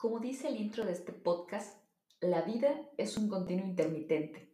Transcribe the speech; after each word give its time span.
Como 0.00 0.18
dice 0.18 0.48
el 0.48 0.56
intro 0.56 0.86
de 0.86 0.92
este 0.92 1.12
podcast, 1.12 1.78
la 2.22 2.40
vida 2.40 2.88
es 2.96 3.18
un 3.18 3.28
continuo 3.28 3.66
intermitente. 3.66 4.50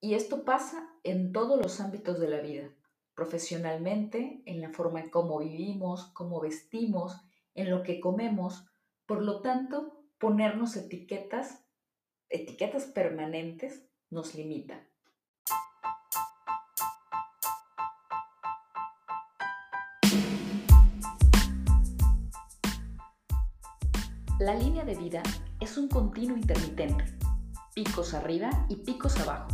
Y 0.00 0.14
esto 0.14 0.46
pasa 0.46 0.88
en 1.04 1.30
todos 1.30 1.60
los 1.60 1.78
ámbitos 1.80 2.18
de 2.18 2.26
la 2.26 2.40
vida, 2.40 2.70
profesionalmente, 3.14 4.42
en 4.46 4.62
la 4.62 4.70
forma 4.70 5.00
en 5.00 5.10
cómo 5.10 5.40
vivimos, 5.40 6.06
cómo 6.14 6.40
vestimos, 6.40 7.20
en 7.52 7.68
lo 7.68 7.82
que 7.82 8.00
comemos. 8.00 8.64
Por 9.04 9.22
lo 9.22 9.42
tanto, 9.42 10.06
ponernos 10.16 10.74
etiquetas, 10.74 11.66
etiquetas 12.30 12.86
permanentes, 12.86 13.86
nos 14.08 14.34
limita. 14.34 14.87
La 24.38 24.54
línea 24.54 24.84
de 24.84 24.94
vida 24.94 25.20
es 25.58 25.76
un 25.76 25.88
continuo 25.88 26.36
intermitente, 26.36 27.04
picos 27.74 28.14
arriba 28.14 28.50
y 28.68 28.76
picos 28.76 29.18
abajo. 29.18 29.48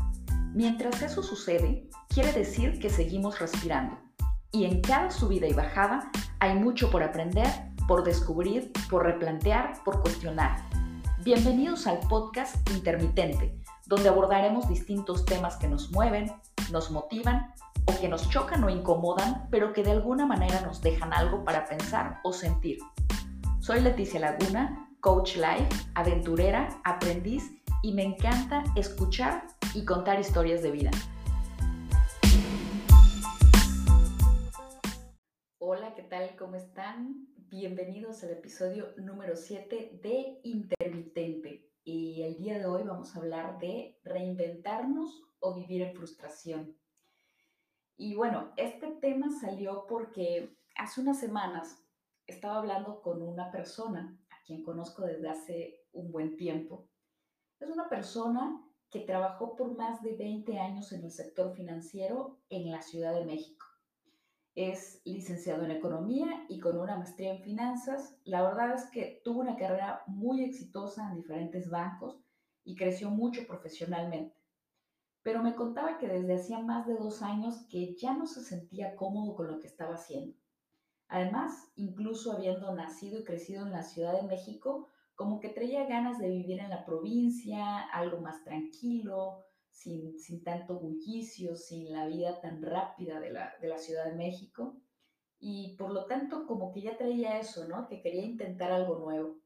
Mientras 0.52 1.01
eso 1.01 1.23
sucede, 1.23 1.88
quiere 2.11 2.34
decir 2.34 2.79
que 2.79 2.91
seguimos 2.91 3.39
respirando. 3.41 3.97
Y 4.52 4.66
en 4.66 4.83
cada 4.83 5.11
subida 5.11 5.47
y 5.47 5.55
bajada 5.55 6.11
hay 6.39 6.56
mucho 6.56 6.91
por 6.91 7.02
aprender, 7.02 7.47
por 7.89 8.05
descubrir, 8.05 8.73
por 8.91 9.05
replantear, 9.05 9.83
por 9.87 10.02
cuestionar. 10.02 10.69
Bienvenidos 11.25 11.87
al 11.87 12.01
podcast 12.01 12.55
Intermitente, 12.73 13.59
donde 13.87 14.11
abordaremos 14.11 14.69
distintos 14.69 15.25
temas 15.25 15.56
que 15.56 15.66
nos 15.66 15.91
mueven, 15.92 16.30
nos 16.70 16.91
motivan 16.91 17.55
o 17.87 17.98
que 17.98 18.11
nos 18.11 18.28
chocan 18.28 18.62
o 18.62 18.69
incomodan, 18.69 19.48
pero 19.51 19.73
que 19.73 19.83
de 19.83 19.92
alguna 19.92 20.27
manera 20.27 20.61
nos 20.61 20.83
dejan 20.83 21.14
algo 21.14 21.42
para 21.42 21.64
pensar 21.64 22.20
o 22.23 22.34
sentir. 22.34 22.80
Soy 23.64 23.80
Leticia 23.80 24.20
Laguna, 24.20 24.91
coach 25.00 25.36
life, 25.36 25.70
aventurera, 25.95 26.83
aprendiz 26.84 27.50
y 27.83 27.94
me 27.94 28.02
encanta 28.02 28.62
escuchar 28.77 29.47
y 29.72 29.86
contar 29.86 30.20
historias 30.20 30.62
de 30.62 30.70
vida. 30.70 30.91
Hola, 35.56 35.94
¿qué 35.94 36.02
tal? 36.02 36.36
¿Cómo 36.36 36.56
están? 36.56 37.27
Bienvenidos 37.48 38.22
al 38.22 38.33
episodio 38.33 38.89
número 38.98 39.34
7 39.34 39.98
de 40.02 40.41
Intermitente. 40.44 41.72
Y 41.84 42.22
el 42.22 42.36
día 42.36 42.58
de 42.58 42.67
hoy 42.67 42.83
vamos 42.83 43.17
a 43.17 43.20
hablar 43.20 43.58
de 43.61 43.98
reinventarnos 44.05 45.22
o 45.41 45.55
vivir 45.55 45.80
en 45.80 45.96
frustración. 45.96 46.77
Y 47.96 48.14
bueno, 48.14 48.52
este 48.58 48.89
tema 49.00 49.30
salió 49.41 49.86
porque 49.89 50.55
hace 50.77 51.00
unas 51.00 51.19
semanas 51.19 51.83
estaba 52.27 52.56
hablando 52.56 53.03
con 53.03 53.22
una 53.22 53.50
persona 53.50 54.19
a 54.30 54.44
quien 54.44 54.62
conozco 54.62 55.03
desde 55.03 55.28
hace 55.28 55.86
un 55.92 56.11
buen 56.11 56.36
tiempo. 56.36 56.89
Es 57.61 57.69
una 57.70 57.89
persona 57.89 58.62
que 58.91 59.00
trabajó 59.00 59.56
por 59.56 59.77
más 59.77 60.03
de 60.03 60.17
20 60.17 60.58
años 60.58 60.92
en 60.92 61.05
el 61.05 61.11
sector 61.11 61.55
financiero 61.55 62.39
en 62.48 62.70
la 62.70 62.80
Ciudad 62.80 63.14
de 63.14 63.25
México. 63.25 63.67
Es 64.55 65.02
licenciado 65.05 65.64
en 65.64 65.72
economía 65.72 66.47
y 66.48 66.61
con 66.61 66.78
una 66.78 66.97
maestría 66.97 67.34
en 67.34 67.42
finanzas. 67.42 68.17
La 68.25 68.42
verdad 68.42 68.75
es 68.75 68.89
que 68.91 69.20
tuvo 69.25 69.41
una 69.41 69.56
carrera 69.56 70.02
muy 70.06 70.45
exitosa 70.45 71.11
en 71.11 71.17
diferentes 71.17 71.69
bancos 71.69 72.20
y 72.62 72.77
creció 72.77 73.11
mucho 73.11 73.47
profesionalmente. 73.47 74.36
Pero 75.22 75.42
me 75.42 75.56
contaba 75.56 75.98
que 75.98 76.06
desde 76.06 76.34
hacía 76.34 76.61
más 76.61 76.86
de 76.86 76.95
dos 76.95 77.22
años 77.22 77.67
que 77.69 77.97
ya 77.97 78.14
no 78.14 78.27
se 78.27 78.42
sentía 78.42 78.95
cómodo 78.95 79.34
con 79.34 79.48
lo 79.48 79.58
que 79.58 79.67
estaba 79.67 79.95
haciendo 79.95 80.36
Además, 81.08 81.70
incluso 81.77 82.33
habiendo 82.33 82.74
nacido 82.74 83.19
y 83.19 83.24
crecido 83.24 83.64
en 83.64 83.72
la 83.72 83.83
Ciudad 83.83 84.20
de 84.20 84.27
México, 84.27 84.88
como 85.14 85.41
que 85.41 85.48
traía 85.48 85.86
ganas 85.86 86.19
de 86.19 86.28
vivir 86.28 86.61
en 86.61 86.70
la 86.70 86.84
provincia, 86.84 87.80
algo 87.80 88.20
más 88.20 88.42
tranquilo, 88.42 89.44
sin, 89.69 90.42
tanto 90.42 90.79
bullicio, 90.79 91.56
sin 91.56 91.92
la 91.92 92.06
vida 92.06 92.40
tan 92.40 92.62
rápida 92.62 93.20
de 93.20 93.30
la, 93.30 93.55
de 93.61 93.68
la 93.68 93.79
Ciudad 93.79 94.06
de 94.06 94.17
México. 94.17 94.80
Y 95.39 95.77
por 95.77 95.92
lo 95.92 96.06
tanto, 96.06 96.46
como 96.46 96.73
que 96.73 96.83
ya 96.83 96.96
traía 96.96 97.39
eso, 97.39 97.68
¿no? 97.68 97.86
Que 97.86 98.00
quería 98.00 98.24
intentar 98.24 98.73
algo 98.73 98.98
nuevo. 98.98 99.40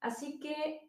Así 0.00 0.38
que 0.38 0.86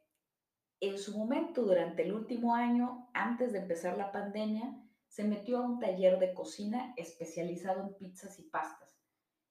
en 0.79 0.97
su 0.99 1.17
momento, 1.17 1.63
durante 1.63 2.03
el 2.03 2.13
último 2.13 2.53
año, 2.53 3.09
antes 3.13 3.51
de 3.51 3.59
empezar 3.59 3.97
la 3.97 4.11
pandemia, 4.11 4.79
se 5.07 5.23
metió 5.23 5.57
a 5.57 5.65
un 5.65 5.79
taller 5.79 6.19
de 6.19 6.33
cocina 6.33 6.93
especializado 6.97 7.81
en 7.81 7.95
pizzas 7.95 8.37
y 8.39 8.43
pastas. 8.43 8.96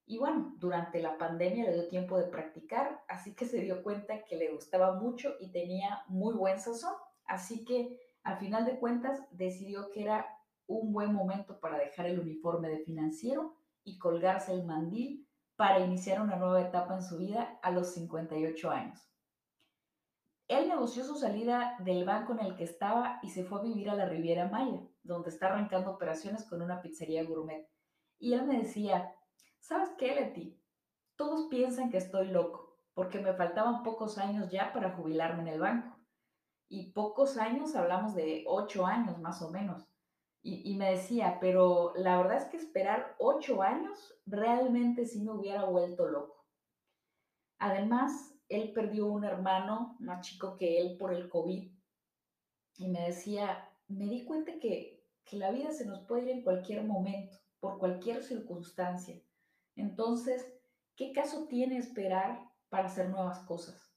Y 0.09 0.19
bueno, 0.19 0.55
durante 0.59 1.03
la 1.03 1.19
pandemia 1.19 1.65
le 1.65 1.73
dio 1.73 1.89
tiempo 1.89 2.17
de 2.17 2.29
practicar, 2.29 3.03
así 3.09 3.35
que 3.35 3.45
se 3.45 3.61
dio 3.61 3.83
cuenta 3.83 4.25
que 4.25 4.37
le 4.37 4.53
gustaba 4.53 4.95
mucho 4.95 5.35
y 5.41 5.51
tenía 5.51 6.05
muy 6.07 6.33
buen 6.33 6.61
sazón. 6.61 6.95
Así 7.25 7.65
que 7.65 7.99
al 8.23 8.39
final 8.39 8.65
de 8.65 8.79
cuentas 8.79 9.21
decidió 9.33 9.91
que 9.91 10.03
era 10.03 10.27
un 10.69 10.93
buen 10.93 11.13
momento 11.13 11.59
para 11.59 11.79
dejar 11.79 12.07
el 12.07 12.21
uniforme 12.21 12.69
de 12.69 12.79
financiero 12.79 13.57
y 13.83 13.99
colgarse 13.99 14.53
el 14.53 14.65
mandil 14.65 15.29
para 15.57 15.81
iniciar 15.81 16.21
una 16.21 16.37
nueva 16.37 16.61
etapa 16.63 16.95
en 16.95 17.03
su 17.03 17.19
vida 17.19 17.59
a 17.63 17.73
los 17.73 17.93
58 17.95 18.71
años. 18.71 19.11
Él 20.49 20.69
negoció 20.69 21.03
su 21.03 21.17
salida 21.17 21.77
del 21.81 22.05
banco 22.05 22.33
en 22.33 22.41
el 22.41 22.57
que 22.57 22.65
estaba 22.65 23.19
y 23.23 23.31
se 23.31 23.43
fue 23.43 23.59
a 23.59 23.63
vivir 23.63 23.91
a 23.91 23.95
la 23.95 24.07
Riviera 24.07 24.49
Maya, 24.49 24.81
donde 25.03 25.31
está 25.31 25.47
arrancando 25.47 25.91
operaciones 25.91 26.45
con 26.45 26.63
una 26.63 26.81
pizzería 26.81 27.25
gourmet. 27.25 27.69
Y 28.19 28.35
él 28.35 28.45
me 28.47 28.59
decía, 28.59 29.13
¿Sabes 29.67 29.91
qué, 29.99 30.15
Leti? 30.15 30.57
Todos 31.17 31.49
piensan 31.49 31.91
que 31.91 31.97
estoy 31.97 32.29
loco, 32.29 32.79
porque 32.95 33.19
me 33.19 33.35
faltaban 33.35 33.83
pocos 33.83 34.17
años 34.17 34.49
ya 34.49 34.73
para 34.73 34.93
jubilarme 34.93 35.43
en 35.43 35.49
el 35.49 35.59
banco. 35.59 35.99
Y 36.69 36.93
pocos 36.93 37.37
años, 37.37 37.75
hablamos 37.75 38.15
de 38.15 38.45
ocho 38.47 38.87
años 38.87 39.19
más 39.19 39.43
o 39.43 39.51
menos. 39.51 39.91
Y, 40.41 40.77
me 40.77 40.93
decía, 40.93 41.39
pero 41.41 41.93
la 41.97 42.17
verdad 42.17 42.37
es 42.37 42.45
que 42.45 42.59
esperar 42.59 43.17
ocho 43.19 43.61
años 43.63 44.15
realmente 44.25 45.05
sí 45.05 45.21
me 45.21 45.33
hubiera 45.33 45.65
vuelto 45.65 46.07
loco. 46.07 46.47
Además, 47.59 48.39
él 48.49 48.73
perdió 48.73 49.07
un 49.09 49.25
hermano 49.25 49.97
más 49.99 50.25
chico 50.25 50.57
que 50.57 50.79
él 50.79 50.97
por 50.97 51.13
el 51.13 51.29
COVID. 51.29 51.73
Y 52.77 52.89
me 52.89 53.07
decía, 53.07 53.69
me 53.89 54.05
di 54.05 54.25
cuenta 54.25 54.61
que, 54.61 55.05
que 55.25 55.37
la 55.37 55.51
vida 55.51 55.73
se 55.73 55.87
nos 55.87 56.07
puede 56.07 56.23
ir 56.23 56.29
en 56.29 56.43
cualquier 56.45 56.85
momento, 56.85 57.37
por 57.59 57.81
cualquier 57.81 58.23
circunstancia. 58.23 59.21
Entonces, 59.77 60.53
¿qué 60.97 61.13
caso 61.13 61.47
tiene 61.47 61.79
esperar 61.79 62.41
para 62.69 62.87
hacer 62.87 63.11
nuevas 63.11 63.41
cosas? 63.41 63.93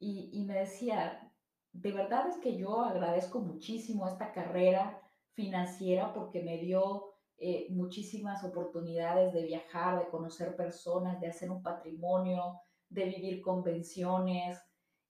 Y, 0.00 0.44
me 0.46 0.60
decía, 0.60 1.32
de 1.72 1.90
verdad 1.90 2.28
es 2.28 2.36
que 2.36 2.56
yo 2.56 2.82
agradezco 2.82 3.40
muchísimo 3.40 4.06
esta 4.06 4.30
carrera 4.30 5.02
financiera 5.32 6.14
porque 6.14 6.40
me 6.40 6.58
dio 6.58 7.14
eh, 7.36 7.66
muchísimas 7.70 8.44
oportunidades 8.44 9.32
de 9.32 9.42
viajar, 9.42 9.98
de 9.98 10.08
conocer 10.08 10.54
personas, 10.54 11.20
de 11.20 11.26
hacer 11.26 11.50
un 11.50 11.64
patrimonio, 11.64 12.60
de 12.88 13.06
vivir 13.06 13.42
convenciones 13.42 14.58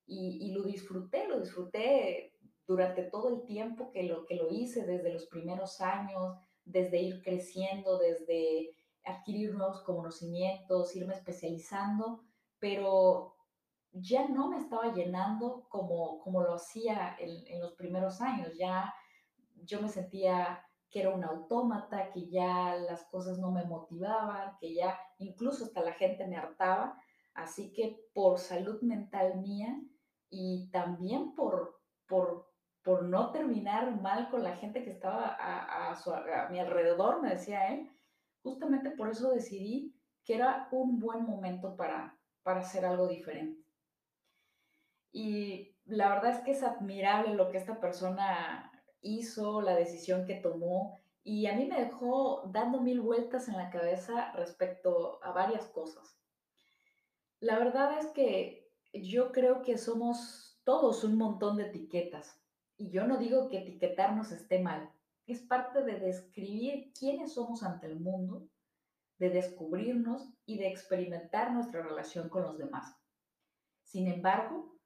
y, 0.07 0.39
y, 0.41 0.53
lo 0.53 0.63
disfruté, 0.63 1.29
lo 1.29 1.41
disfruté 1.41 2.33
durante 2.67 3.03
todo 3.03 3.29
el 3.29 3.45
tiempo 3.45 3.91
que 3.91 4.05
lo, 4.05 4.25
que 4.25 4.37
lo 4.37 4.49
hice, 4.51 4.87
desde 4.87 5.13
los 5.13 5.27
primeros 5.27 5.83
años, 5.83 6.35
desde 6.65 7.03
ir 7.03 7.23
creciendo, 7.23 7.99
desde 7.99 8.75
adquirir 9.09 9.55
nuevos 9.55 9.83
conocimientos, 9.83 10.95
irme 10.97 11.15
especializando, 11.15 12.25
pero 12.59 13.37
ya 13.93 14.29
no 14.29 14.49
me 14.49 14.59
estaba 14.59 14.93
llenando 14.93 15.67
como, 15.69 16.21
como 16.21 16.43
lo 16.43 16.55
hacía 16.55 17.17
en, 17.19 17.61
los 17.61 17.73
primeros 17.75 18.21
años. 18.21 18.57
Ya 18.57 18.95
yo 19.65 19.81
me 19.81 19.89
sentía 19.89 20.65
que 20.91 21.01
era 21.01 21.11
un 21.11 21.25
autómata, 21.25 22.11
que 22.13 22.29
ya 22.29 22.75
las 22.77 23.05
cosas 23.05 23.39
no 23.39 23.51
me 23.51 23.65
motivaban, 23.65 24.57
que 24.59 24.75
ya 24.75 24.99
incluso 25.19 25.65
hasta 25.65 25.83
la 25.83 25.93
gente 25.93 26.27
me 26.27 26.37
hartaba. 26.37 27.01
Así 27.35 27.73
que 27.73 28.09
por 28.15 28.39
salud 28.39 28.81
mental 28.83 29.39
mía 29.39 29.79
y 30.31 30.71
también 30.71 31.35
por, 31.35 31.81
por, 32.07 32.51
por 32.83 33.05
no 33.05 33.31
terminar 33.33 34.01
mal 34.01 34.31
con 34.31 34.43
la 34.43 34.57
gente 34.57 34.83
que 34.83 34.91
estaba 34.91 35.37
a, 35.39 35.93
a 35.93 36.49
mi 36.51 36.59
alrededor, 36.59 37.21
me 37.23 37.31
decía 37.31 37.69
él, 37.69 37.89
justamente 38.43 38.91
por 38.91 39.11
eso 39.11 39.31
decidí 39.31 39.95
que 40.25 40.35
era 40.35 40.69
un 40.73 40.99
buen 40.99 41.25
momento 41.25 41.77
para, 41.77 42.19
para 42.43 42.61
hacer 42.61 42.85
algo 42.85 43.09
diferente. 43.09 43.65
Y 45.13 45.75
la 45.87 46.11
verdad 46.11 46.33
es 46.33 46.41
que 46.41 46.51
es 46.51 46.63
admirable 46.63 47.35
lo 47.35 47.51
que 47.51 47.57
esta 47.57 47.81
persona 47.81 48.71
hizo, 49.01 49.63
la 49.63 49.75
decisión 49.75 50.27
que 50.27 50.35
tomó, 50.35 51.01
y 51.25 51.47
a 51.47 51.55
mí 51.55 51.67
me 51.67 51.79
dejó 51.79 52.43
dando 52.53 52.81
mil 52.81 53.01
vueltas 53.01 53.49
en 53.49 53.57
la 53.57 53.71
cabeza 53.71 54.33
respecto 54.33 55.19
a 55.23 55.33
varias 55.33 55.67
cosas. 55.69 56.19
La 57.41 57.59
verdad 57.59 57.99
es 57.99 58.07
que 58.09 58.71
yo 58.93 59.33
creo 59.33 59.63
que 59.63 59.79
somos 59.79 60.61
todos 60.65 61.05
un 61.05 61.17
montón 61.17 61.57
de 61.57 61.65
etiquetas, 61.67 62.41
y 62.77 62.91
yo 62.91 63.07
no 63.07 63.17
digo 63.17 63.49
que 63.49 63.59
etiquetarnos 63.59 64.33
esté 64.33 64.59
mal, 64.59 64.91
es 65.29 65.43
parte 65.43 65.83
de 65.83 66.01
describir 66.01 66.91
quiénes 66.99 67.35
somos 67.35 67.63
ante 67.63 67.87
el 67.87 68.01
mundo, 68.01 68.49
de 69.19 69.29
descubrirnos 69.29 70.33
y 70.47 70.59
de 70.59 70.69
experimentar 70.69 71.53
nuestra 71.53 71.83
relación 71.83 72.31
con 72.31 72.43
los 72.43 72.57
demás. 72.57 72.97
Sin 73.83 74.07
embargo, 74.07 74.79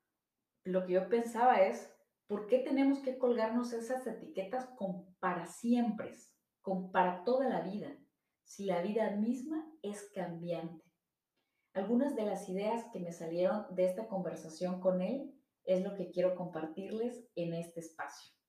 lo 0.65 0.85
que 0.85 0.94
yo 0.94 1.09
pensaba 1.09 1.62
es, 1.62 1.94
¿por 2.27 2.49
qué 2.49 2.59
tenemos 2.59 2.99
que 3.00 3.19
colgarnos 3.19 3.73
esas 3.73 4.06
etiquetas 4.06 4.67
con 4.77 5.15
para 5.21 5.47
siempre, 5.47 6.12
con 6.61 6.91
para 6.91 7.23
toda 7.25 7.49
la 7.49 7.61
vida, 7.61 7.97
si 8.43 8.65
la 8.65 8.83
vida 8.83 9.11
misma 9.17 9.71
es 9.83 10.11
cambiante? 10.12 10.85
Algunas 11.73 12.17
de 12.17 12.25
las 12.25 12.49
ideas 12.49 12.85
que 12.93 12.99
me 13.00 13.12
salieron 13.12 13.73
de 13.75 13.85
esta 13.85 14.09
conversación 14.09 14.81
con 14.81 15.03
él 15.03 15.33
es 15.65 15.83
lo 15.85 15.95
que 15.95 16.11
quiero 16.11 16.35
compartirles 16.35 17.29
en 17.37 17.55
este 17.55 17.81
espacio. 17.81 18.42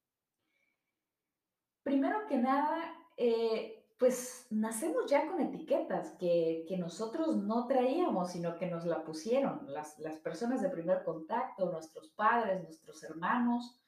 Primero 1.83 2.25
que 2.27 2.37
nada, 2.37 2.95
eh, 3.17 3.85
pues 3.99 4.47
nacemos 4.49 5.09
ya 5.09 5.27
con 5.27 5.41
etiquetas 5.41 6.11
que, 6.19 6.65
nosotros 6.79 7.37
no 7.37 7.67
traíamos, 7.67 8.31
sino 8.31 8.57
que 8.57 8.67
nos 8.67 8.85
la 8.85 9.03
pusieron 9.03 9.71
las, 9.71 9.99
las 9.99 10.17
personas 10.17 10.61
de 10.61 10.69
primer 10.69 11.03
contacto, 11.03 11.71
nuestros 11.71 12.09
padres, 12.09 12.63
nuestros 12.63 13.03
hermanos. 13.03 13.79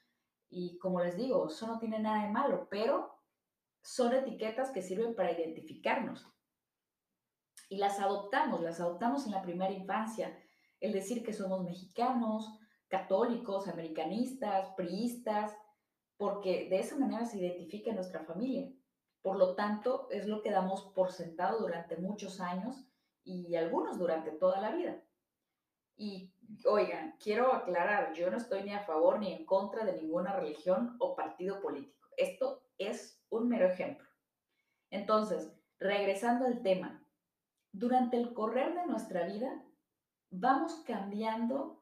Y 0.49 0.77
como 0.77 1.01
les 1.01 1.17
digo, 1.17 1.47
eso 1.47 1.67
no 1.67 1.79
tiene 1.79 1.99
nada 1.99 2.25
de 2.25 2.31
malo, 2.31 2.67
pero 2.69 3.15
son 3.81 4.13
etiquetas 4.13 4.71
que 4.71 4.81
sirven 4.81 5.15
para 5.15 5.31
identificarnos 5.31 6.25
y 7.69 7.77
las 7.77 7.99
adoptamos, 7.99 8.61
las 8.61 8.79
adoptamos 8.79 9.25
en 9.25 9.31
la 9.31 9.41
primera 9.41 9.71
infancia. 9.71 10.37
El 10.79 10.93
decir 10.93 11.23
que 11.23 11.33
somos 11.33 11.63
mexicanos, 11.63 12.59
católicos, 12.87 13.67
americanistas, 13.67 14.69
priistas, 14.75 15.51
porque 16.17 16.69
de 16.69 16.79
esa 16.79 16.97
manera 16.97 17.25
se 17.25 17.39
identifica 17.39 17.91
nuestra 17.91 18.23
familia. 18.23 18.71
Por 19.21 19.37
lo 19.37 19.55
tanto, 19.55 20.07
es 20.11 20.27
lo 20.27 20.41
que 20.41 20.51
damos 20.51 20.83
por 20.93 21.11
sentado 21.11 21.59
durante 21.59 21.97
muchos 21.97 22.39
años 22.39 22.85
y 23.23 23.55
algunos 23.55 23.97
durante 23.97 24.31
toda 24.31 24.61
la 24.61 24.71
vida. 24.71 25.01
Y 25.97 26.33
oigan, 26.65 27.15
quiero 27.19 27.53
aclarar, 27.53 28.13
yo 28.13 28.29
no 28.29 28.37
estoy 28.37 28.63
ni 28.63 28.73
a 28.73 28.83
favor 28.83 29.19
ni 29.19 29.33
en 29.33 29.45
contra 29.45 29.85
de 29.85 29.93
ninguna 29.93 30.33
religión 30.33 30.95
o 30.99 31.15
partido 31.15 31.61
político. 31.61 32.09
Esto 32.17 32.63
es 32.77 33.21
un 33.29 33.49
mero 33.49 33.65
ejemplo. 33.65 34.07
Entonces, 34.89 35.51
regresando 35.79 36.45
al 36.45 36.61
tema, 36.61 37.05
durante 37.71 38.17
el 38.17 38.33
correr 38.33 38.75
de 38.75 38.85
nuestra 38.85 39.25
vida 39.25 39.65
vamos 40.29 40.83
cambiando, 40.85 41.81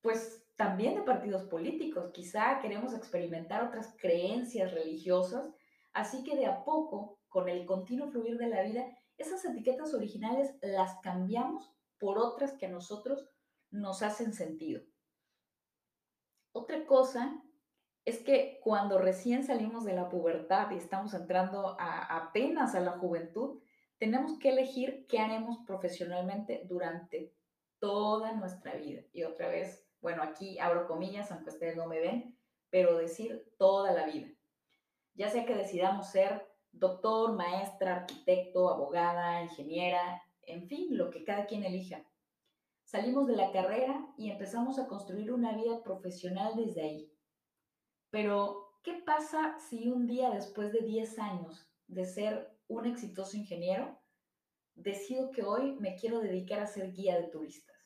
pues 0.00 0.39
también 0.60 0.94
de 0.94 1.00
partidos 1.00 1.44
políticos. 1.44 2.10
Quizá 2.12 2.60
queremos 2.60 2.92
experimentar 2.92 3.64
otras 3.64 3.96
creencias 3.98 4.70
religiosas, 4.74 5.48
así 5.94 6.22
que 6.22 6.36
de 6.36 6.44
a 6.44 6.64
poco, 6.64 7.18
con 7.30 7.48
el 7.48 7.64
continuo 7.64 8.10
fluir 8.10 8.36
de 8.36 8.48
la 8.48 8.60
vida, 8.60 8.84
esas 9.16 9.42
etiquetas 9.42 9.94
originales 9.94 10.54
las 10.60 11.00
cambiamos 11.00 11.72
por 11.98 12.18
otras 12.18 12.52
que 12.52 12.66
a 12.66 12.70
nosotros 12.70 13.26
nos 13.70 14.02
hacen 14.02 14.34
sentido. 14.34 14.82
Otra 16.52 16.84
cosa 16.84 17.42
es 18.04 18.18
que 18.18 18.60
cuando 18.62 18.98
recién 18.98 19.44
salimos 19.44 19.86
de 19.86 19.94
la 19.94 20.10
pubertad 20.10 20.72
y 20.72 20.76
estamos 20.76 21.14
entrando 21.14 21.74
apenas 21.78 22.74
a 22.74 22.80
la 22.80 22.98
juventud, 22.98 23.62
tenemos 23.96 24.38
que 24.38 24.50
elegir 24.50 25.06
qué 25.08 25.20
haremos 25.20 25.56
profesionalmente 25.66 26.66
durante 26.68 27.32
toda 27.78 28.34
nuestra 28.34 28.74
vida. 28.74 29.00
Y 29.14 29.22
otra 29.22 29.48
vez, 29.48 29.89
bueno, 30.00 30.22
aquí 30.22 30.58
abro 30.58 30.86
comillas, 30.86 31.30
aunque 31.30 31.50
ustedes 31.50 31.76
no 31.76 31.86
me 31.86 32.00
ven, 32.00 32.38
pero 32.70 32.96
decir 32.96 33.52
toda 33.58 33.92
la 33.92 34.06
vida. 34.06 34.28
Ya 35.14 35.28
sea 35.28 35.44
que 35.44 35.54
decidamos 35.54 36.10
ser 36.10 36.46
doctor, 36.72 37.32
maestra, 37.34 37.96
arquitecto, 37.96 38.70
abogada, 38.70 39.42
ingeniera, 39.42 40.22
en 40.42 40.66
fin, 40.66 40.96
lo 40.96 41.10
que 41.10 41.24
cada 41.24 41.46
quien 41.46 41.64
elija. 41.64 42.04
Salimos 42.84 43.26
de 43.26 43.36
la 43.36 43.52
carrera 43.52 44.06
y 44.16 44.30
empezamos 44.30 44.78
a 44.78 44.86
construir 44.86 45.32
una 45.32 45.54
vida 45.54 45.82
profesional 45.82 46.54
desde 46.56 46.82
ahí. 46.82 47.12
Pero, 48.10 48.72
¿qué 48.82 48.94
pasa 48.94 49.58
si 49.58 49.88
un 49.88 50.06
día 50.06 50.30
después 50.30 50.72
de 50.72 50.80
10 50.80 51.18
años 51.18 51.70
de 51.90 52.04
ser 52.04 52.56
un 52.70 52.86
exitoso 52.86 53.36
ingeniero, 53.36 53.98
decido 54.76 55.30
que 55.32 55.42
hoy 55.42 55.72
me 55.80 55.96
quiero 55.96 56.20
dedicar 56.20 56.60
a 56.60 56.66
ser 56.66 56.92
guía 56.92 57.18
de 57.18 57.26
turistas. 57.26 57.76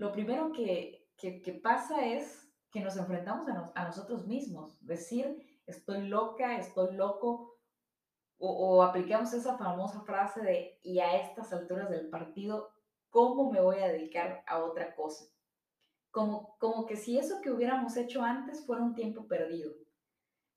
Lo 0.00 0.12
primero 0.12 0.50
que, 0.50 1.60
pasa 1.62 2.06
es 2.06 2.50
que 2.70 2.80
nos 2.80 2.96
enfrentamos 2.96 3.46
a, 3.74 3.84
nosotros 3.84 4.26
mismos, 4.26 4.78
decir, 4.80 5.60
estoy 5.66 6.08
loca, 6.08 6.56
estoy 6.56 6.94
loco, 6.96 7.58
o, 8.38 8.82
aplicamos 8.82 9.34
esa 9.34 9.58
famosa 9.58 10.00
frase 10.00 10.40
de, 10.40 10.78
y 10.82 11.00
a 11.00 11.20
estas 11.20 11.52
alturas 11.52 11.90
del 11.90 12.08
partido, 12.08 12.70
¿cómo 13.10 13.52
me 13.52 13.60
voy 13.60 13.80
a 13.80 13.88
dedicar 13.88 14.42
a 14.46 14.64
otra 14.64 14.94
cosa? 14.94 15.26
Como, 16.10 16.56
como 16.56 16.86
que 16.86 16.96
si 16.96 17.18
eso 17.18 17.42
que 17.42 17.50
hubiéramos 17.50 17.94
hecho 17.98 18.22
antes 18.22 18.64
fuera 18.64 18.82
un 18.82 18.94
tiempo 18.94 19.28
perdido. 19.28 19.74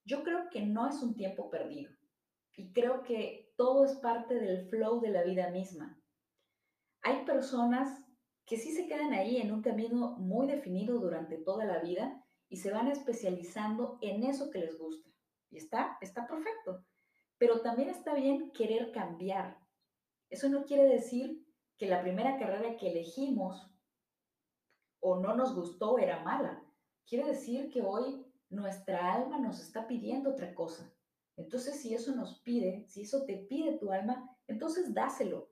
Yo 0.06 0.24
creo 0.24 0.50
que 0.52 0.62
no 0.62 0.88
es 0.88 1.04
un 1.04 1.16
tiempo 1.16 1.50
perdido. 1.50 1.92
Y 2.56 2.72
creo 2.72 3.04
que 3.04 3.52
todo 3.58 3.84
es 3.84 3.96
parte 3.98 4.36
del 4.36 4.70
flow 4.70 5.02
de 5.02 5.10
la 5.10 5.24
vida 5.24 5.50
misma. 5.50 6.00
Hay 7.02 7.26
personas 7.26 8.04
que 8.46 8.58
sí 8.58 8.72
se 8.72 8.88
quedan 8.88 9.14
ahí 9.14 9.38
en 9.38 9.52
un 9.52 9.62
camino 9.62 10.16
muy 10.18 10.48
definido 10.48 11.00
durante 11.00 11.38
toda 11.38 11.66
la 11.66 11.80
vida 11.80 12.24
y 12.50 12.58
se 12.58 12.72
van 12.72 12.88
especializando 12.88 13.98
en 14.02 14.24
eso 14.24 14.52
que 14.52 14.60
les 14.60 14.78
gusta. 14.78 15.10
Y 15.50 15.58
está, 15.58 15.98
está 16.02 16.28
perfecto. 16.28 16.86
Pero 17.38 17.62
también 17.62 17.90
está 17.90 18.14
bien 18.14 18.52
querer 18.52 18.92
cambiar. 18.92 19.58
Eso 20.30 20.50
no 20.50 20.66
quiere 20.66 20.86
decir 20.86 21.46
que 21.78 21.88
la 21.88 22.02
primera 22.02 22.38
carrera 22.38 22.78
que 22.78 22.92
elegimos 22.92 23.70
o 25.00 25.20
no 25.20 25.36
nos 25.36 25.56
gustó 25.56 25.98
era 25.98 26.24
mala. 26.24 26.64
Quiere 27.06 27.28
decir 27.28 27.70
que 27.70 27.82
hoy 27.82 28.26
nuestra 28.50 29.14
alma 29.14 29.40
nos 29.40 29.60
está 29.60 29.88
pidiendo 29.88 30.32
otra 30.32 30.54
cosa. 30.54 30.94
Entonces, 31.36 31.82
si 31.82 31.94
eso 31.94 32.16
nos 32.16 32.40
pide, 32.42 32.86
si 32.88 33.02
eso 33.02 33.26
te 33.26 33.38
pide 33.38 33.78
tu 33.78 33.92
alma, 33.92 34.38
entonces 34.48 34.94
dáselo. 34.94 35.50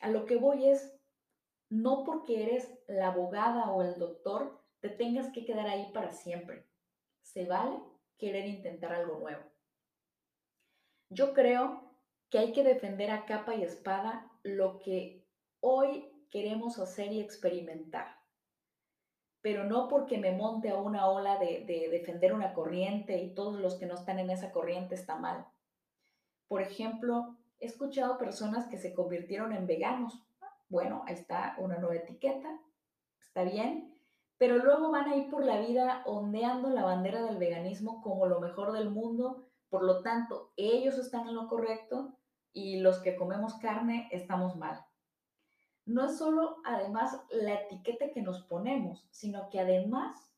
A 0.00 0.10
lo 0.10 0.24
que 0.24 0.36
voy 0.36 0.68
es, 0.68 0.92
no 1.70 2.04
porque 2.04 2.42
eres 2.42 2.78
la 2.86 3.08
abogada 3.08 3.70
o 3.72 3.82
el 3.82 3.98
doctor, 3.98 4.60
te 4.80 4.88
tengas 4.88 5.32
que 5.32 5.44
quedar 5.44 5.66
ahí 5.66 5.90
para 5.92 6.12
siempre. 6.12 6.66
Se 7.22 7.46
vale 7.46 7.78
querer 8.18 8.46
intentar 8.46 8.92
algo 8.92 9.18
nuevo. 9.18 9.42
Yo 11.10 11.32
creo 11.32 11.90
que 12.30 12.38
hay 12.38 12.52
que 12.52 12.64
defender 12.64 13.10
a 13.10 13.24
capa 13.26 13.54
y 13.54 13.62
espada 13.62 14.30
lo 14.42 14.78
que 14.78 15.26
hoy 15.60 16.10
queremos 16.30 16.78
hacer 16.78 17.12
y 17.12 17.20
experimentar 17.20 18.24
pero 19.44 19.62
no 19.64 19.88
porque 19.88 20.16
me 20.16 20.32
monte 20.32 20.70
a 20.70 20.78
una 20.78 21.06
ola 21.06 21.38
de, 21.38 21.66
defender 21.90 22.32
una 22.32 22.54
corriente 22.54 23.18
y 23.18 23.34
todos 23.34 23.60
los 23.60 23.74
que 23.74 23.84
no 23.84 23.92
están 23.92 24.18
en 24.18 24.30
esa 24.30 24.52
corriente 24.52 24.94
está 24.94 25.16
mal. 25.16 25.46
Por 26.48 26.62
ejemplo, 26.62 27.36
he 27.60 27.66
escuchado 27.66 28.16
personas 28.16 28.68
que 28.68 28.78
se 28.78 28.94
convirtieron 28.94 29.52
en 29.52 29.66
veganos. 29.66 30.18
Bueno, 30.68 31.02
ahí 31.06 31.14
está 31.14 31.56
una 31.58 31.78
nueva 31.78 31.96
etiqueta, 31.96 32.60
está 33.20 33.44
bien, 33.44 33.94
pero 34.38 34.58
luego 34.58 34.90
van 34.90 35.08
a 35.08 35.16
ir 35.16 35.30
por 35.30 35.44
la 35.44 35.60
vida 35.60 36.02
ondeando 36.06 36.70
la 36.70 36.84
bandera 36.84 37.22
del 37.22 37.38
veganismo 37.38 38.02
como 38.02 38.26
lo 38.26 38.40
mejor 38.40 38.72
del 38.72 38.90
mundo, 38.90 39.46
por 39.68 39.84
lo 39.84 40.02
tanto, 40.02 40.52
ellos 40.56 40.98
están 40.98 41.28
en 41.28 41.34
lo 41.34 41.48
correcto 41.48 42.18
y 42.52 42.80
los 42.80 42.98
que 43.00 43.16
comemos 43.16 43.54
carne 43.54 44.08
estamos 44.12 44.56
mal 44.56 44.84
no 45.86 46.04
es 46.06 46.16
solo 46.16 46.56
además 46.64 47.20
la 47.30 47.54
etiqueta 47.54 48.10
que 48.10 48.22
nos 48.22 48.42
ponemos, 48.44 49.06
sino 49.10 49.50
que 49.50 49.60
además 49.60 50.30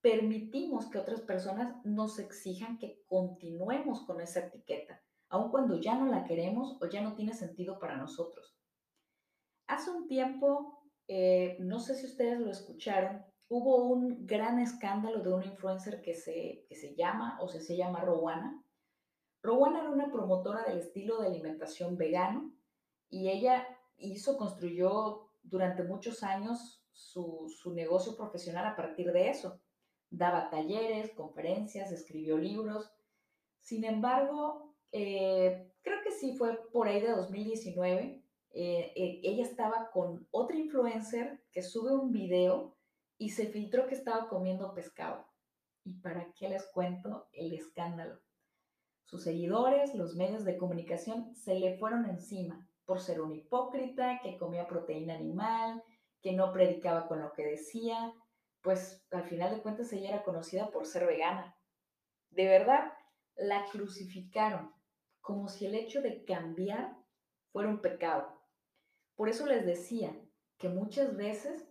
permitimos 0.00 0.86
que 0.86 0.98
otras 0.98 1.20
personas 1.20 1.74
nos 1.84 2.18
exijan 2.18 2.78
que 2.78 3.02
continuemos 3.06 4.02
con 4.02 4.20
esa 4.20 4.40
etiqueta, 4.40 5.02
aun 5.28 5.50
cuando 5.50 5.80
ya 5.80 5.96
no 5.96 6.06
la 6.06 6.24
queremos 6.24 6.80
o 6.80 6.86
ya 6.86 7.02
no 7.02 7.14
tiene 7.14 7.34
sentido 7.34 7.78
para 7.80 7.96
nosotros. 7.96 8.55
Hace 9.66 9.90
un 9.90 10.06
tiempo, 10.06 10.82
eh, 11.08 11.56
no 11.60 11.80
sé 11.80 11.94
si 11.94 12.06
ustedes 12.06 12.40
lo 12.40 12.50
escucharon, 12.50 13.24
hubo 13.48 13.84
un 13.86 14.26
gran 14.26 14.58
escándalo 14.58 15.22
de 15.22 15.32
un 15.32 15.44
influencer 15.44 16.02
que 16.02 16.14
se, 16.14 16.64
que 16.68 16.74
se 16.74 16.94
llama 16.94 17.38
o 17.40 17.48
se, 17.48 17.60
se 17.60 17.76
llama 17.76 18.00
Rowana. 18.00 18.62
Rowana 19.42 19.80
era 19.80 19.90
una 19.90 20.10
promotora 20.10 20.64
del 20.64 20.78
estilo 20.78 21.20
de 21.20 21.28
alimentación 21.28 21.96
vegano 21.96 22.52
y 23.08 23.28
ella 23.28 23.66
hizo, 23.98 24.36
construyó 24.36 25.30
durante 25.42 25.84
muchos 25.84 26.22
años 26.22 26.82
su, 26.92 27.72
negocio 27.74 28.16
profesional 28.16 28.66
a 28.66 28.76
partir 28.76 29.12
de 29.12 29.28
eso. 29.28 29.60
Daba 30.10 30.50
talleres, 30.50 31.12
conferencias, 31.14 31.92
escribió 31.92 32.38
libros. 32.38 32.90
Sin 33.60 33.84
embargo, 33.84 34.74
eh, 34.92 35.70
creo 35.82 35.98
que 36.02 36.12
sí 36.12 36.36
fue 36.36 36.58
por 36.72 36.88
ahí 36.88 37.00
de 37.00 37.10
2019. 37.10 38.22
Eh, 38.58 38.94
eh, 38.96 39.20
ella 39.22 39.42
estaba 39.42 39.90
con 39.90 40.26
otra 40.30 40.56
influencer 40.56 41.44
que 41.52 41.60
sube 41.60 41.94
un 41.94 42.10
video 42.10 42.74
y 43.18 43.28
se 43.28 43.48
filtró 43.48 43.86
que 43.86 43.94
estaba 43.94 44.30
comiendo 44.30 44.72
pescado. 44.72 45.26
¿Y 45.84 46.00
para 46.00 46.32
qué 46.32 46.48
les 46.48 46.66
cuento 46.68 47.28
el 47.32 47.52
escándalo? 47.52 48.18
Sus 49.04 49.24
seguidores, 49.24 49.94
los 49.94 50.16
medios 50.16 50.46
de 50.46 50.56
comunicación, 50.56 51.34
se 51.34 51.56
le 51.56 51.76
fueron 51.76 52.06
encima 52.06 52.66
por 52.86 53.00
ser 53.00 53.20
un 53.20 53.34
hipócrita, 53.34 54.20
que 54.22 54.38
comía 54.38 54.66
proteína 54.66 55.16
animal, 55.16 55.84
que 56.22 56.32
no 56.32 56.50
predicaba 56.50 57.08
con 57.08 57.20
lo 57.20 57.34
que 57.34 57.44
decía, 57.44 58.14
pues 58.62 59.06
al 59.10 59.24
final 59.24 59.54
de 59.54 59.60
cuentas 59.60 59.92
ella 59.92 60.08
era 60.08 60.24
conocida 60.24 60.70
por 60.70 60.86
ser 60.86 61.06
vegana. 61.06 61.58
De 62.30 62.46
verdad, 62.46 62.90
la 63.36 63.66
crucificaron 63.66 64.72
como 65.20 65.48
si 65.48 65.66
el 65.66 65.74
hecho 65.74 66.00
de 66.00 66.24
cambiar 66.24 66.96
fuera 67.52 67.68
un 67.68 67.82
pecado. 67.82 68.35
Por 69.16 69.30
eso 69.30 69.46
les 69.46 69.64
decía 69.64 70.14
que 70.58 70.68
muchas 70.68 71.16
veces 71.16 71.66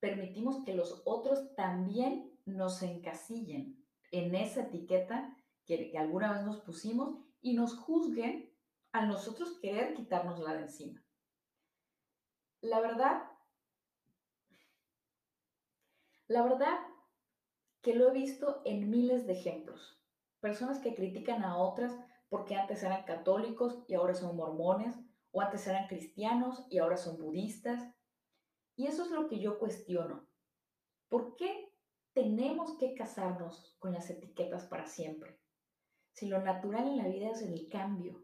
permitimos 0.00 0.64
que 0.64 0.74
los 0.74 1.02
otros 1.04 1.54
también 1.54 2.36
nos 2.44 2.82
encasillen 2.82 3.84
en 4.10 4.34
esa 4.34 4.62
etiqueta 4.62 5.36
que, 5.64 5.96
alguna 5.96 6.32
vez 6.32 6.44
nos 6.44 6.60
pusimos 6.60 7.18
y 7.40 7.54
nos 7.54 7.76
juzguen 7.76 8.52
a 8.92 9.06
nosotros 9.06 9.58
querer 9.60 9.94
quitárnosla 9.94 10.54
de 10.54 10.62
encima. 10.62 11.04
La 12.60 12.80
verdad, 12.80 13.22
la 16.26 16.42
verdad 16.42 16.78
que 17.80 17.94
lo 17.94 18.08
he 18.08 18.12
visto 18.12 18.60
en 18.64 18.90
miles 18.90 19.26
de 19.26 19.34
ejemplos. 19.34 20.02
Personas 20.40 20.78
que 20.80 20.94
critican 20.94 21.44
a 21.44 21.58
otras 21.58 21.96
porque 22.28 22.56
antes 22.56 22.82
eran 22.82 23.04
católicos 23.04 23.84
y 23.86 23.94
ahora 23.94 24.14
son 24.14 24.36
mormones, 24.36 24.96
o 25.30 25.40
antes 25.40 25.66
eran 25.66 25.88
cristianos 25.88 26.66
y 26.70 26.78
ahora 26.78 26.96
son 26.96 27.18
budistas. 27.18 27.94
Y 28.76 28.86
eso 28.86 29.04
es 29.04 29.10
lo 29.10 29.28
que 29.28 29.40
yo 29.40 29.58
cuestiono. 29.58 30.28
¿Por 31.08 31.36
qué 31.36 31.72
tenemos 32.12 32.76
que 32.78 32.94
casarnos 32.94 33.76
con 33.78 33.92
las 33.92 34.10
etiquetas 34.10 34.66
para 34.66 34.86
siempre? 34.86 35.40
Si 36.12 36.26
lo 36.26 36.42
natural 36.42 36.88
en 36.88 36.96
la 36.96 37.08
vida 37.08 37.30
es 37.30 37.42
el 37.42 37.68
cambio. 37.68 38.22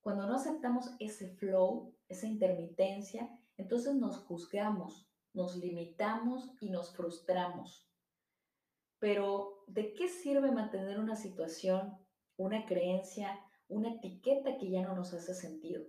Cuando 0.00 0.26
no 0.26 0.36
aceptamos 0.36 0.90
ese 0.98 1.28
flow, 1.36 1.94
esa 2.08 2.26
intermitencia, 2.26 3.30
entonces 3.56 3.94
nos 3.94 4.18
juzgamos, 4.24 5.06
nos 5.34 5.56
limitamos 5.56 6.50
y 6.60 6.70
nos 6.70 6.94
frustramos. 6.96 7.86
Pero, 8.98 9.64
¿de 9.66 9.92
qué 9.94 10.08
sirve 10.08 10.50
mantener 10.50 10.98
una 10.98 11.16
situación, 11.16 11.98
una 12.36 12.66
creencia, 12.66 13.38
una 13.68 13.94
etiqueta 13.94 14.56
que 14.56 14.70
ya 14.70 14.82
no 14.82 14.94
nos 14.94 15.12
hace 15.12 15.34
sentido? 15.34 15.84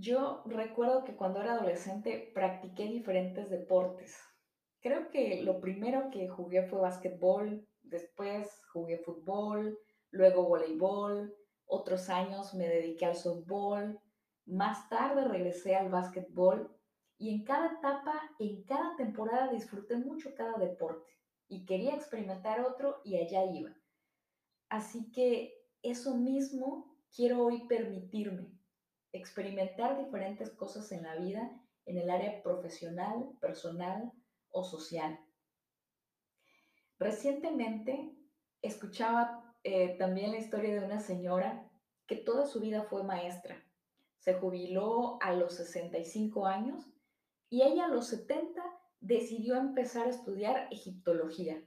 Yo 0.00 0.44
recuerdo 0.46 1.02
que 1.02 1.16
cuando 1.16 1.40
era 1.40 1.54
adolescente 1.54 2.30
practiqué 2.32 2.84
diferentes 2.84 3.50
deportes. 3.50 4.16
Creo 4.80 5.10
que 5.10 5.42
lo 5.42 5.60
primero 5.60 6.08
que 6.12 6.28
jugué 6.28 6.62
fue 6.62 6.80
básquetbol, 6.80 7.66
después 7.82 8.62
jugué 8.72 8.98
fútbol, 8.98 9.76
luego 10.10 10.44
voleibol, 10.44 11.34
otros 11.66 12.08
años 12.10 12.54
me 12.54 12.68
dediqué 12.68 13.06
al 13.06 13.16
softball, 13.16 14.00
más 14.46 14.88
tarde 14.88 15.26
regresé 15.26 15.74
al 15.74 15.88
básquetbol 15.88 16.72
y 17.18 17.34
en 17.34 17.42
cada 17.42 17.72
etapa, 17.78 18.22
en 18.38 18.62
cada 18.62 18.94
temporada 18.94 19.50
disfruté 19.50 19.96
mucho 19.96 20.32
cada 20.36 20.58
deporte 20.58 21.10
y 21.48 21.66
quería 21.66 21.96
experimentar 21.96 22.60
otro 22.60 23.00
y 23.04 23.16
allá 23.16 23.44
iba. 23.46 23.74
Así 24.68 25.10
que 25.10 25.54
eso 25.82 26.14
mismo 26.16 26.96
quiero 27.10 27.44
hoy 27.44 27.66
permitirme, 27.66 28.57
experimentar 29.12 29.98
diferentes 29.98 30.50
cosas 30.50 30.92
en 30.92 31.02
la 31.02 31.16
vida, 31.16 31.50
en 31.86 31.98
el 31.98 32.10
área 32.10 32.42
profesional, 32.42 33.30
personal 33.40 34.12
o 34.50 34.64
social. 34.64 35.18
Recientemente 36.98 38.12
escuchaba 38.60 39.54
eh, 39.62 39.96
también 39.98 40.32
la 40.32 40.38
historia 40.38 40.74
de 40.74 40.84
una 40.84 41.00
señora 41.00 41.70
que 42.06 42.16
toda 42.16 42.46
su 42.46 42.60
vida 42.60 42.82
fue 42.82 43.04
maestra. 43.04 43.62
Se 44.18 44.34
jubiló 44.34 45.18
a 45.22 45.32
los 45.32 45.54
65 45.54 46.46
años 46.46 46.90
y 47.48 47.62
ella 47.62 47.84
a 47.84 47.88
los 47.88 48.08
70 48.08 48.62
decidió 49.00 49.56
empezar 49.56 50.06
a 50.06 50.10
estudiar 50.10 50.68
egiptología. 50.70 51.62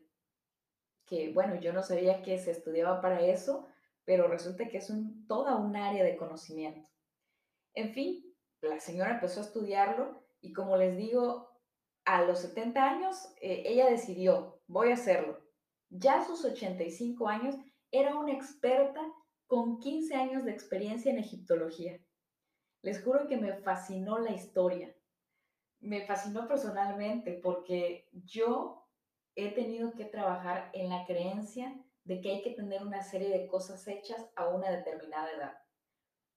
Que 1.05 1.31
bueno, 1.31 1.55
yo 1.55 1.73
no 1.73 1.81
sabía 1.83 2.21
que 2.21 2.37
se 2.37 2.51
estudiaba 2.51 3.01
para 3.01 3.21
eso, 3.21 3.67
pero 4.05 4.27
resulta 4.27 4.67
que 4.67 4.77
es 4.77 4.89
un, 4.89 5.27
toda 5.27 5.55
un 5.55 5.75
área 5.75 6.03
de 6.03 6.17
conocimiento. 6.17 6.89
En 7.73 7.93
fin, 7.93 8.23
la 8.61 8.79
señora 8.79 9.15
empezó 9.15 9.39
a 9.39 9.43
estudiarlo 9.43 10.23
y 10.41 10.53
como 10.53 10.77
les 10.77 10.97
digo, 10.97 11.49
a 12.05 12.23
los 12.23 12.39
70 12.39 12.83
años 12.83 13.33
eh, 13.41 13.63
ella 13.65 13.89
decidió, 13.89 14.61
voy 14.67 14.89
a 14.89 14.95
hacerlo. 14.95 15.39
Ya 15.89 16.19
a 16.19 16.25
sus 16.25 16.43
85 16.45 17.27
años 17.27 17.55
era 17.91 18.15
una 18.15 18.33
experta 18.33 19.01
con 19.47 19.79
15 19.79 20.15
años 20.15 20.45
de 20.45 20.51
experiencia 20.51 21.11
en 21.11 21.19
egiptología. 21.19 21.99
Les 22.81 23.03
juro 23.03 23.27
que 23.27 23.37
me 23.37 23.53
fascinó 23.57 24.17
la 24.17 24.31
historia. 24.31 24.95
Me 25.79 26.05
fascinó 26.05 26.47
personalmente 26.47 27.39
porque 27.43 28.09
yo 28.11 28.87
he 29.35 29.51
tenido 29.51 29.93
que 29.93 30.05
trabajar 30.05 30.69
en 30.73 30.89
la 30.89 31.05
creencia 31.05 31.75
de 32.03 32.21
que 32.21 32.31
hay 32.31 32.41
que 32.41 32.51
tener 32.51 32.81
una 32.81 33.03
serie 33.03 33.29
de 33.29 33.47
cosas 33.47 33.87
hechas 33.87 34.31
a 34.35 34.47
una 34.47 34.69
determinada 34.71 35.31
edad. 35.31 35.53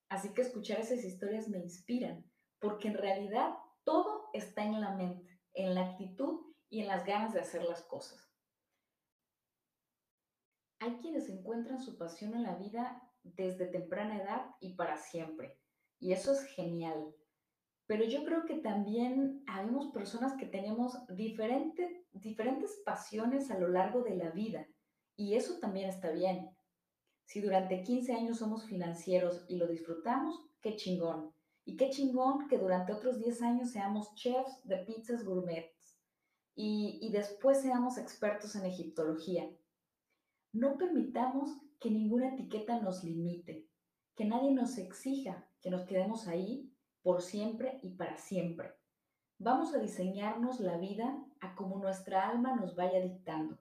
Así 0.09 0.33
que 0.33 0.41
escuchar 0.41 0.79
esas 0.79 1.03
historias 1.03 1.47
me 1.49 1.59
inspiran, 1.59 2.23
porque 2.59 2.87
en 2.87 2.97
realidad 2.97 3.55
todo 3.83 4.29
está 4.33 4.63
en 4.63 4.79
la 4.79 4.95
mente, 4.95 5.41
en 5.53 5.75
la 5.75 5.91
actitud 5.91 6.53
y 6.69 6.81
en 6.81 6.87
las 6.87 7.05
ganas 7.05 7.33
de 7.33 7.39
hacer 7.39 7.63
las 7.63 7.83
cosas. 7.83 8.31
Hay 10.79 10.97
quienes 10.97 11.29
encuentran 11.29 11.79
su 11.79 11.97
pasión 11.97 12.35
en 12.35 12.43
la 12.43 12.55
vida 12.55 13.01
desde 13.23 13.67
temprana 13.67 14.21
edad 14.21 14.45
y 14.59 14.75
para 14.75 14.97
siempre, 14.97 15.59
y 15.99 16.13
eso 16.13 16.33
es 16.33 16.43
genial. 16.43 17.15
Pero 17.87 18.03
yo 18.03 18.23
creo 18.25 18.45
que 18.45 18.57
también 18.57 19.43
habemos 19.47 19.91
personas 19.91 20.33
que 20.37 20.45
tenemos 20.45 20.97
diferentes 21.07 22.81
pasiones 22.83 23.51
a 23.51 23.59
lo 23.59 23.67
largo 23.67 24.03
de 24.03 24.15
la 24.15 24.31
vida, 24.31 24.67
y 25.15 25.35
eso 25.35 25.59
también 25.59 25.89
está 25.89 26.11
bien. 26.11 26.54
Si 27.25 27.41
durante 27.41 27.83
15 27.83 28.13
años 28.13 28.37
somos 28.39 28.65
financieros 28.65 29.45
y 29.47 29.57
lo 29.57 29.67
disfrutamos, 29.67 30.41
qué 30.61 30.75
chingón. 30.75 31.33
Y 31.65 31.77
qué 31.77 31.89
chingón 31.89 32.47
que 32.47 32.57
durante 32.57 32.93
otros 32.93 33.19
10 33.19 33.41
años 33.41 33.71
seamos 33.71 34.13
chefs 34.15 34.61
de 34.63 34.77
pizzas 34.77 35.25
gourmets 35.25 35.97
y, 36.55 36.99
y 37.01 37.11
después 37.11 37.61
seamos 37.61 37.97
expertos 37.97 38.55
en 38.55 38.65
egiptología. 38.65 39.49
No 40.53 40.77
permitamos 40.77 41.49
que 41.79 41.89
ninguna 41.89 42.33
etiqueta 42.33 42.79
nos 42.79 43.03
limite, 43.03 43.67
que 44.15 44.25
nadie 44.25 44.51
nos 44.51 44.77
exija 44.77 45.49
que 45.65 45.71
nos 45.71 45.85
quedemos 45.85 46.27
ahí 46.27 46.71
por 47.01 47.23
siempre 47.23 47.79
y 47.81 47.89
para 47.95 48.17
siempre. 48.17 48.75
Vamos 49.39 49.73
a 49.73 49.79
diseñarnos 49.79 50.59
la 50.59 50.77
vida 50.77 51.25
a 51.39 51.55
como 51.55 51.79
nuestra 51.79 52.29
alma 52.29 52.55
nos 52.55 52.75
vaya 52.75 52.99
dictando. 52.99 53.57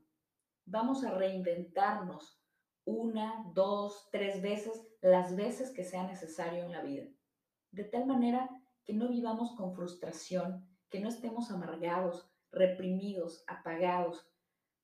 Vamos 0.66 1.02
a 1.02 1.14
reinventarnos 1.14 2.43
una, 2.84 3.50
dos, 3.54 4.08
tres 4.10 4.42
veces, 4.42 4.86
las 5.00 5.36
veces 5.36 5.70
que 5.70 5.84
sea 5.84 6.06
necesario 6.06 6.64
en 6.64 6.72
la 6.72 6.82
vida. 6.82 7.06
De 7.70 7.84
tal 7.84 8.06
manera 8.06 8.50
que 8.84 8.92
no 8.92 9.08
vivamos 9.08 9.54
con 9.56 9.74
frustración, 9.74 10.68
que 10.90 11.00
no 11.00 11.08
estemos 11.08 11.50
amargados, 11.50 12.30
reprimidos, 12.52 13.42
apagados, 13.46 14.28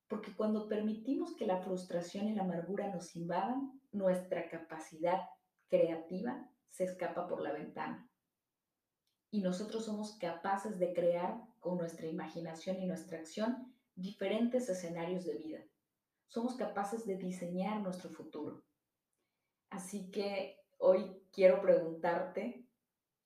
porque 0.09 0.35
cuando 0.35 0.69
permitimos 0.69 1.37
que 1.37 1.47
la 1.47 1.59
frustración 1.59 2.29
y 2.29 2.35
la 2.35 2.43
amargura 2.43 2.93
nos 2.93 3.15
invadan, 3.15 3.81
nuestra 3.93 4.49
capacidad 4.49 5.21
creativa 5.69 6.51
se 6.69 6.85
escapa 6.85 7.29
por 7.29 7.43
la 7.43 7.53
ventana. 7.53 8.11
Y 9.31 9.41
nosotros 9.41 9.85
somos 9.85 10.17
capaces 10.19 10.79
de 10.79 10.93
crear 10.93 11.41
con 11.61 11.79
nuestra 11.79 12.07
imaginación 12.07 12.81
y 12.81 12.87
nuestra 12.87 13.19
acción 13.19 13.73
diferentes 13.95 14.69
escenarios 14.69 15.25
de 15.25 15.37
vida 15.37 15.61
somos 16.31 16.55
capaces 16.55 17.07
de 17.07 17.17
diseñar 17.17 17.81
nuestro 17.83 18.09
futuro. 18.09 18.63
Así 19.69 20.11
que 20.11 20.57
hoy 20.79 21.23
quiero 21.33 21.61
preguntarte, 21.61 22.67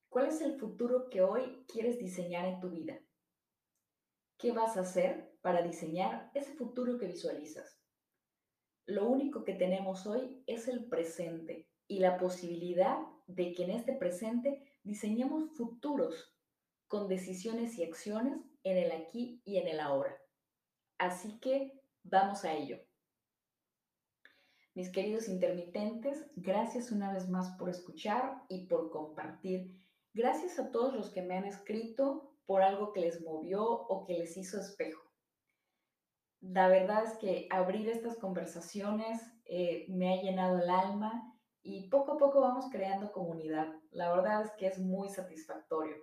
¿cuál 0.08 0.26
es 0.28 0.40
el 0.40 0.58
futuro 0.58 1.11
que 1.11 1.20
hoy 1.20 1.64
quieres 1.68 1.99
diseñar 1.99 2.46
en 2.46 2.61
tu 2.61 2.70
vida? 2.70 2.99
¿Qué 4.38 4.52
vas 4.52 4.76
a 4.76 4.80
hacer 4.80 5.37
para 5.42 5.62
diseñar 5.62 6.30
ese 6.34 6.54
futuro 6.54 6.99
que 6.99 7.06
visualizas? 7.06 7.78
Lo 8.87 9.06
único 9.06 9.44
que 9.44 9.54
tenemos 9.54 10.06
hoy 10.06 10.42
es 10.46 10.66
el 10.66 10.87
presente 10.87 11.68
y 11.87 11.99
la 11.99 12.16
posibilidad 12.16 12.99
de 13.26 13.52
que 13.52 13.64
en 13.64 13.70
este 13.70 13.92
presente 13.92 14.62
diseñemos 14.82 15.50
futuros 15.56 16.34
con 16.88 17.08
decisiones 17.08 17.78
y 17.78 17.84
acciones 17.84 18.38
en 18.62 18.78
el 18.78 18.92
aquí 18.92 19.42
y 19.44 19.58
en 19.58 19.68
el 19.68 19.80
ahora. 19.80 20.16
Así 20.99 21.38
que 21.40 21.82
vamos 22.02 22.44
a 22.44 22.54
ello. 22.54 22.78
Mis 24.74 24.90
queridos 24.90 25.28
intermitentes, 25.28 26.26
gracias 26.34 26.90
una 26.90 27.12
vez 27.12 27.28
más 27.28 27.56
por 27.56 27.68
escuchar 27.68 28.42
y 28.48 28.66
por 28.66 28.90
compartir. 28.90 29.72
Gracias 30.12 30.58
a 30.58 30.72
todos 30.72 30.92
los 30.94 31.10
que 31.10 31.22
me 31.22 31.36
han 31.36 31.44
escrito 31.44 32.34
por 32.44 32.60
algo 32.62 32.92
que 32.92 33.00
les 33.00 33.22
movió 33.22 33.64
o 33.64 34.04
que 34.04 34.14
les 34.14 34.36
hizo 34.36 34.58
espejo. 34.58 35.02
La 36.40 36.66
verdad 36.66 37.04
es 37.04 37.16
que 37.18 37.46
abrir 37.50 37.88
estas 37.88 38.18
conversaciones 38.18 39.20
eh, 39.44 39.86
me 39.88 40.12
ha 40.12 40.20
llenado 40.20 40.58
el 40.58 40.68
alma 40.68 41.32
y 41.62 41.88
poco 41.88 42.12
a 42.12 42.18
poco 42.18 42.40
vamos 42.40 42.66
creando 42.72 43.12
comunidad. 43.12 43.68
La 43.92 44.12
verdad 44.12 44.42
es 44.42 44.50
que 44.58 44.66
es 44.66 44.80
muy 44.80 45.08
satisfactorio. 45.08 45.96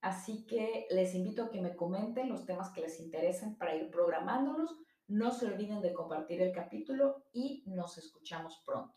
Así 0.00 0.46
que 0.46 0.86
les 0.90 1.14
invito 1.16 1.42
a 1.42 1.50
que 1.50 1.60
me 1.60 1.74
comenten 1.74 2.28
los 2.28 2.46
temas 2.46 2.70
que 2.70 2.82
les 2.82 3.00
interesen 3.00 3.56
para 3.56 3.74
ir 3.74 3.90
programándolos. 3.90 4.78
No 5.08 5.32
se 5.32 5.46
olviden 5.46 5.82
de 5.82 5.92
compartir 5.92 6.40
el 6.40 6.50
capítulo 6.50 7.24
y 7.34 7.62
nos 7.66 7.98
escuchamos 7.98 8.62
pronto. 8.64 8.94